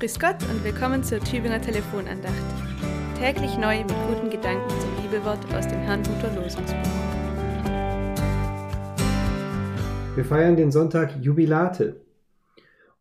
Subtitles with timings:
[0.00, 2.32] Grüß Gott und willkommen zur Tübinger Telefonandacht.
[3.18, 6.78] Täglich neu mit guten Gedanken zum Bibelwort aus dem Herrnhuter Losungsbuch.
[10.16, 12.00] Wir feiern den Sonntag Jubilate.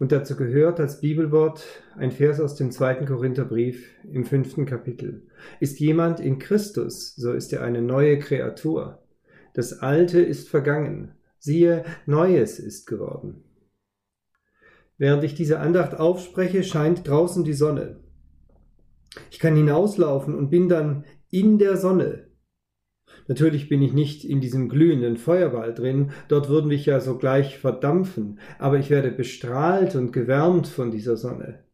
[0.00, 1.64] Und dazu gehört als Bibelwort
[1.96, 5.22] ein Vers aus dem zweiten Korintherbrief im fünften Kapitel.
[5.60, 8.98] Ist jemand in Christus, so ist er eine neue Kreatur.
[9.54, 11.12] Das Alte ist vergangen.
[11.38, 13.44] Siehe, Neues ist geworden.
[14.98, 18.00] Während ich diese Andacht aufspreche, scheint draußen die Sonne.
[19.30, 22.26] Ich kann hinauslaufen und bin dann in der Sonne.
[23.28, 28.38] Natürlich bin ich nicht in diesem glühenden Feuerball drin, dort würden mich ja sogleich verdampfen,
[28.58, 31.64] aber ich werde bestrahlt und gewärmt von dieser Sonne.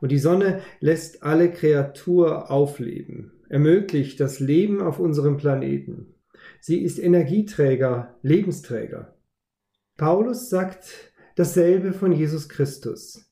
[0.00, 6.14] Und die Sonne lässt alle Kreatur aufleben, ermöglicht das Leben auf unserem Planeten.
[6.60, 9.14] Sie ist Energieträger, Lebensträger.
[9.96, 13.30] Paulus sagt, dasselbe von Jesus Christus.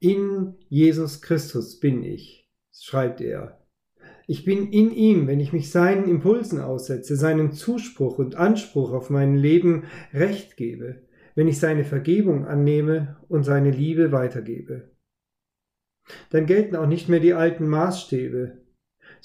[0.00, 3.60] In Jesus Christus bin ich, schreibt er.
[4.26, 9.10] Ich bin in ihm, wenn ich mich seinen Impulsen aussetze, seinen Zuspruch und Anspruch auf
[9.10, 11.02] mein Leben recht gebe,
[11.34, 14.90] wenn ich seine Vergebung annehme und seine Liebe weitergebe.
[16.30, 18.63] Dann gelten auch nicht mehr die alten Maßstäbe,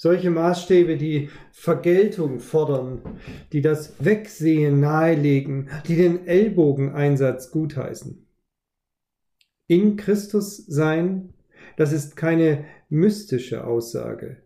[0.00, 3.02] solche Maßstäbe, die Vergeltung fordern,
[3.52, 8.26] die das Wegsehen nahelegen, die den Ellbogeneinsatz gutheißen.
[9.66, 11.34] In Christus sein,
[11.76, 14.38] das ist keine mystische Aussage.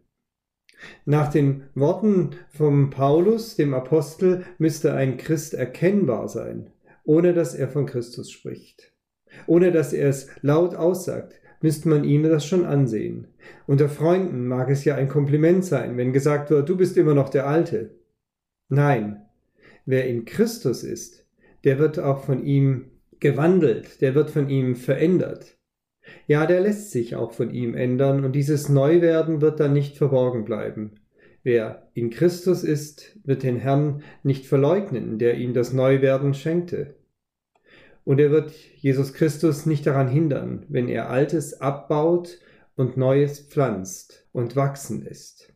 [1.04, 6.72] Nach den Worten vom Paulus, dem Apostel, müsste ein Christ erkennbar sein,
[7.04, 8.92] ohne dass er von Christus spricht,
[9.46, 13.26] ohne dass er es laut aussagt, müsste man ihm das schon ansehen.
[13.66, 17.30] Unter Freunden mag es ja ein Kompliment sein, wenn gesagt wird, du bist immer noch
[17.30, 17.94] der Alte.
[18.68, 19.22] Nein,
[19.86, 21.26] wer in Christus ist,
[21.64, 25.56] der wird auch von ihm gewandelt, der wird von ihm verändert.
[26.26, 30.44] Ja, der lässt sich auch von ihm ändern, und dieses Neuwerden wird dann nicht verborgen
[30.44, 31.00] bleiben.
[31.44, 36.96] Wer in Christus ist, wird den Herrn nicht verleugnen, der ihm das Neuwerden schenkte.
[38.04, 42.38] Und er wird Jesus Christus nicht daran hindern, wenn er Altes abbaut
[42.76, 45.54] und Neues pflanzt und wachsen lässt.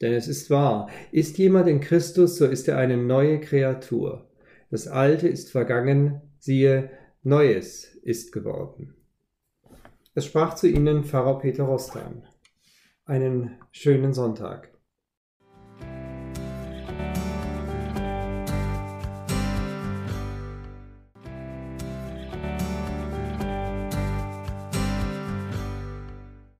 [0.00, 4.28] Denn es ist wahr, ist jemand in Christus, so ist er eine neue Kreatur.
[4.70, 6.90] Das Alte ist vergangen, siehe,
[7.22, 8.94] Neues ist geworden.
[10.14, 12.26] Es sprach zu ihnen Pfarrer Peter Rostan.
[13.06, 14.73] Einen schönen Sonntag.